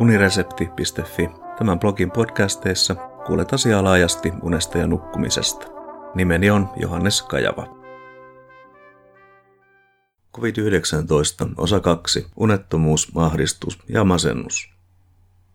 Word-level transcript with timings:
uniresepti.fi. 0.00 1.30
Tämän 1.58 1.78
blogin 1.78 2.10
podcasteissa 2.10 2.94
kuulet 3.26 3.52
asiaa 3.52 3.84
laajasti 3.84 4.32
unesta 4.42 4.78
ja 4.78 4.86
nukkumisesta. 4.86 5.66
Nimeni 6.14 6.50
on 6.50 6.68
Johannes 6.76 7.22
Kajava. 7.22 7.78
COVID-19, 10.36 11.52
osa 11.56 11.80
2, 11.80 12.26
unettomuus, 12.36 13.12
ahdistus 13.14 13.78
ja 13.88 14.04
masennus. 14.04 14.70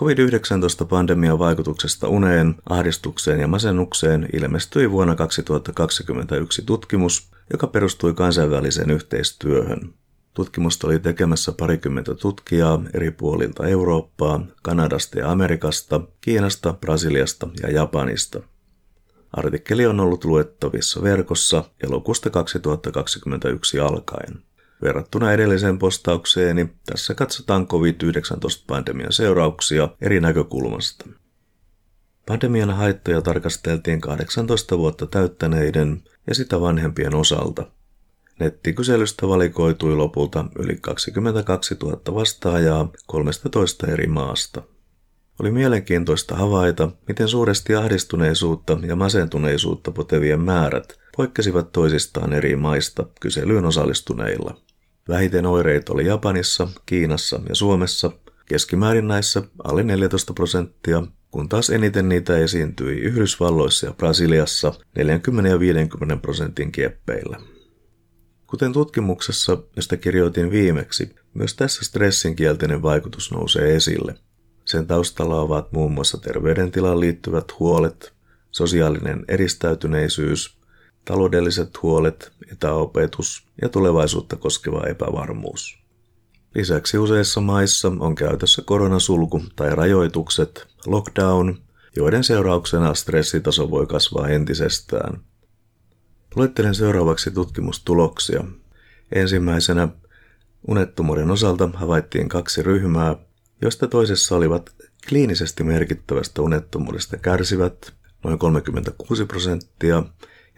COVID-19-pandemian 0.00 1.38
vaikutuksesta 1.38 2.08
uneen, 2.08 2.54
ahdistukseen 2.68 3.40
ja 3.40 3.48
masennukseen 3.48 4.28
ilmestyi 4.32 4.90
vuonna 4.90 5.14
2021 5.14 6.62
tutkimus, 6.62 7.30
joka 7.50 7.66
perustui 7.66 8.14
kansainväliseen 8.14 8.90
yhteistyöhön. 8.90 9.94
Tutkimusta 10.38 10.86
oli 10.86 10.98
tekemässä 10.98 11.52
parikymmentä 11.52 12.14
tutkijaa 12.14 12.82
eri 12.94 13.10
puolilta 13.10 13.66
Eurooppaa, 13.66 14.46
Kanadasta 14.62 15.18
ja 15.18 15.30
Amerikasta, 15.30 16.00
Kiinasta, 16.20 16.72
Brasiliasta 16.72 17.48
ja 17.62 17.70
Japanista. 17.70 18.40
Artikkeli 19.32 19.86
on 19.86 20.00
ollut 20.00 20.24
luettavissa 20.24 21.02
verkossa 21.02 21.64
elokuusta 21.82 22.30
2021 22.30 23.80
alkaen. 23.80 24.42
Verrattuna 24.82 25.32
edelliseen 25.32 25.78
postaukseeni, 25.78 26.68
tässä 26.86 27.14
katsotaan 27.14 27.66
COVID-19-pandemian 27.66 29.12
seurauksia 29.12 29.88
eri 30.00 30.20
näkökulmasta. 30.20 31.08
Pandemian 32.26 32.70
haittoja 32.70 33.22
tarkasteltiin 33.22 34.00
18 34.00 34.78
vuotta 34.78 35.06
täyttäneiden 35.06 36.02
ja 36.26 36.34
sitä 36.34 36.60
vanhempien 36.60 37.14
osalta– 37.14 37.66
Nettikyselystä 38.38 39.28
valikoitui 39.28 39.96
lopulta 39.96 40.44
yli 40.58 40.76
22 40.80 41.76
000 41.82 42.00
vastaajaa 42.14 42.88
13 43.06 43.86
eri 43.86 44.06
maasta. 44.06 44.62
Oli 45.40 45.50
mielenkiintoista 45.50 46.34
havaita, 46.36 46.90
miten 47.08 47.28
suuresti 47.28 47.74
ahdistuneisuutta 47.74 48.78
ja 48.86 48.96
masentuneisuutta 48.96 49.90
potevien 49.90 50.40
määrät 50.40 50.98
poikkesivat 51.16 51.72
toisistaan 51.72 52.32
eri 52.32 52.56
maista 52.56 53.06
kyselyyn 53.20 53.64
osallistuneilla. 53.64 54.60
Vähiten 55.08 55.46
oireita 55.46 55.92
oli 55.92 56.06
Japanissa, 56.06 56.68
Kiinassa 56.86 57.40
ja 57.48 57.54
Suomessa, 57.54 58.10
keskimäärin 58.46 59.08
näissä 59.08 59.42
alle 59.64 59.82
14 59.82 60.32
prosenttia, 60.32 61.02
kun 61.30 61.48
taas 61.48 61.70
eniten 61.70 62.08
niitä 62.08 62.36
esiintyi 62.36 62.96
Yhdysvalloissa 62.98 63.86
ja 63.86 63.92
Brasiliassa 63.92 64.74
40 64.96 65.50
ja 65.50 65.60
50 65.60 66.16
prosentin 66.16 66.72
kieppeillä. 66.72 67.57
Kuten 68.50 68.72
tutkimuksessa, 68.72 69.58
josta 69.76 69.96
kirjoitin 69.96 70.50
viimeksi, 70.50 71.14
myös 71.34 71.54
tässä 71.54 71.84
stressin 71.84 72.36
kielteinen 72.36 72.82
vaikutus 72.82 73.32
nousee 73.32 73.76
esille. 73.76 74.14
Sen 74.64 74.86
taustalla 74.86 75.40
ovat 75.40 75.72
muun 75.72 75.92
muassa 75.92 76.18
terveydentilaan 76.18 77.00
liittyvät 77.00 77.58
huolet, 77.58 78.12
sosiaalinen 78.50 79.24
eristäytyneisyys, 79.28 80.58
taloudelliset 81.04 81.82
huolet, 81.82 82.32
etäopetus 82.52 83.46
ja 83.62 83.68
tulevaisuutta 83.68 84.36
koskeva 84.36 84.86
epävarmuus. 84.86 85.78
Lisäksi 86.54 86.98
useissa 86.98 87.40
maissa 87.40 87.92
on 87.98 88.14
käytössä 88.14 88.62
koronasulku 88.62 89.42
tai 89.56 89.74
rajoitukset, 89.74 90.66
lockdown, 90.86 91.54
joiden 91.96 92.24
seurauksena 92.24 92.94
stressitaso 92.94 93.70
voi 93.70 93.86
kasvaa 93.86 94.28
entisestään– 94.28 95.20
Luettelen 96.36 96.74
seuraavaksi 96.74 97.30
tutkimustuloksia. 97.30 98.44
Ensimmäisenä 99.12 99.88
unettomuuden 100.68 101.30
osalta 101.30 101.70
havaittiin 101.74 102.28
kaksi 102.28 102.62
ryhmää, 102.62 103.16
joista 103.62 103.88
toisessa 103.88 104.36
olivat 104.36 104.74
kliinisesti 105.08 105.64
merkittävästä 105.64 106.42
unettomuudesta 106.42 107.16
kärsivät 107.16 107.94
noin 108.24 108.38
36 108.38 109.24
prosenttia 109.24 110.02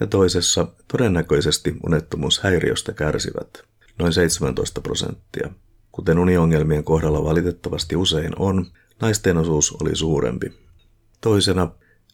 ja 0.00 0.06
toisessa 0.06 0.66
todennäköisesti 0.88 1.76
unettomuushäiriöstä 1.86 2.92
kärsivät 2.92 3.64
noin 3.98 4.12
17 4.12 4.80
prosenttia. 4.80 5.50
Kuten 5.92 6.18
uniongelmien 6.18 6.84
kohdalla 6.84 7.24
valitettavasti 7.24 7.96
usein 7.96 8.32
on, 8.38 8.66
naisten 9.00 9.36
osuus 9.36 9.76
oli 9.82 9.96
suurempi. 9.96 10.52
Toisena 11.20 11.70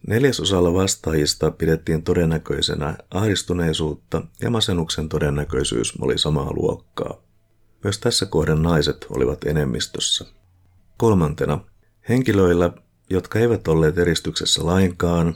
Neljäsosalla 0.06 0.74
vastaajista 0.74 1.50
pidettiin 1.50 2.02
todennäköisenä 2.02 2.96
ahdistuneisuutta 3.10 4.22
ja 4.40 4.50
masennuksen 4.50 5.08
todennäköisyys 5.08 5.94
oli 6.00 6.18
samaa 6.18 6.52
luokkaa. 6.52 7.22
Myös 7.84 7.98
tässä 7.98 8.26
kohden 8.26 8.62
naiset 8.62 9.06
olivat 9.10 9.44
enemmistössä. 9.44 10.24
Kolmantena, 10.96 11.60
henkilöillä, 12.08 12.70
jotka 13.10 13.38
eivät 13.38 13.68
olleet 13.68 13.98
eristyksessä 13.98 14.66
lainkaan 14.66 15.34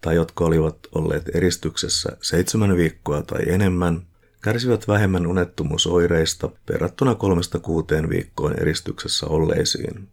tai 0.00 0.14
jotka 0.14 0.44
olivat 0.44 0.78
olleet 0.92 1.36
eristyksessä 1.36 2.16
seitsemän 2.22 2.76
viikkoa 2.76 3.22
tai 3.22 3.40
enemmän, 3.46 4.06
kärsivät 4.42 4.88
vähemmän 4.88 5.26
unettomuusoireista 5.26 6.50
verrattuna 6.72 7.14
kolmesta 7.14 7.58
kuuteen 7.58 8.08
viikkoon 8.08 8.60
eristyksessä 8.60 9.26
olleisiin. 9.26 10.08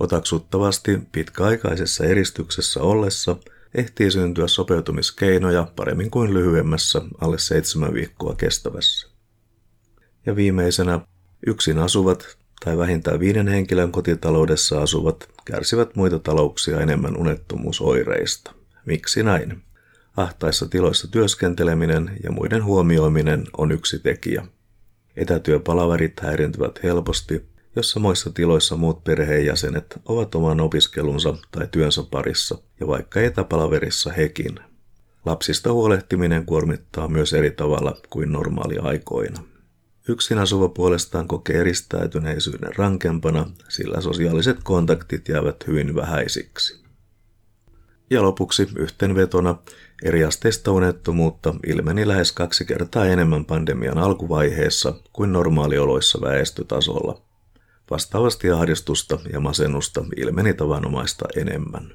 Otaksuttavasti 0.00 0.98
pitkäaikaisessa 1.12 2.04
eristyksessä 2.04 2.80
ollessa 2.80 3.36
ehtii 3.74 4.10
syntyä 4.10 4.48
sopeutumiskeinoja 4.48 5.66
paremmin 5.76 6.10
kuin 6.10 6.34
lyhyemmässä 6.34 7.02
alle 7.20 7.38
seitsemän 7.38 7.94
viikkoa 7.94 8.34
kestävässä. 8.34 9.08
Ja 10.26 10.36
viimeisenä 10.36 11.00
yksin 11.46 11.78
asuvat 11.78 12.36
tai 12.64 12.78
vähintään 12.78 13.20
viiden 13.20 13.48
henkilön 13.48 13.92
kotitaloudessa 13.92 14.82
asuvat 14.82 15.28
kärsivät 15.44 15.96
muita 15.96 16.18
talouksia 16.18 16.80
enemmän 16.80 17.16
unettomuusoireista. 17.16 18.52
Miksi 18.86 19.22
näin? 19.22 19.62
Ahtaissa 20.16 20.68
tiloissa 20.68 21.08
työskenteleminen 21.08 22.18
ja 22.24 22.32
muiden 22.32 22.64
huomioiminen 22.64 23.44
on 23.58 23.72
yksi 23.72 23.98
tekijä. 23.98 24.46
Etätyöpalaverit 25.16 26.20
häirintyvät 26.20 26.82
helposti 26.82 27.49
jos 27.76 27.90
samoissa 27.90 28.30
tiloissa 28.30 28.76
muut 28.76 29.04
perheenjäsenet 29.04 30.00
ovat 30.04 30.34
oman 30.34 30.60
opiskelunsa 30.60 31.34
tai 31.50 31.68
työnsä 31.70 32.02
parissa 32.10 32.58
ja 32.80 32.86
vaikka 32.86 33.20
etäpalaverissa 33.20 34.12
hekin. 34.12 34.60
Lapsista 35.24 35.72
huolehtiminen 35.72 36.46
kuormittaa 36.46 37.08
myös 37.08 37.32
eri 37.32 37.50
tavalla 37.50 37.96
kuin 38.10 38.32
normaali 38.32 38.78
aikoina. 38.78 39.42
Yksin 40.08 40.38
asuva 40.38 40.68
puolestaan 40.68 41.28
kokee 41.28 41.60
eristäytyneisyyden 41.60 42.76
rankempana, 42.76 43.46
sillä 43.68 44.00
sosiaaliset 44.00 44.56
kontaktit 44.62 45.28
jäävät 45.28 45.66
hyvin 45.66 45.94
vähäisiksi. 45.94 46.80
Ja 48.10 48.22
lopuksi 48.22 48.68
yhteenvetona 48.76 49.56
eriasteista 50.02 50.72
unettomuutta 50.72 51.54
ilmeni 51.66 52.08
lähes 52.08 52.32
kaksi 52.32 52.64
kertaa 52.64 53.06
enemmän 53.06 53.44
pandemian 53.44 53.98
alkuvaiheessa 53.98 54.94
kuin 55.12 55.32
normaalioloissa 55.32 56.20
väestötasolla– 56.20 57.22
Vastaavasti 57.90 58.50
ahdistusta 58.50 59.18
ja 59.32 59.40
masennusta 59.40 60.04
ilmeni 60.16 60.54
tavanomaista 60.54 61.24
enemmän. 61.36 61.92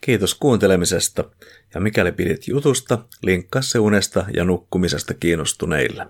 Kiitos 0.00 0.34
kuuntelemisesta 0.34 1.24
ja 1.74 1.80
mikäli 1.80 2.12
pidit 2.12 2.48
jutusta, 2.48 2.98
linkkaa 3.22 3.62
se 3.62 3.78
unesta 3.78 4.24
ja 4.34 4.44
nukkumisesta 4.44 5.14
kiinnostuneille. 5.14 6.06